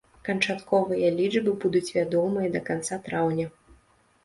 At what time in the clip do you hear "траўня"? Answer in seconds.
3.11-3.47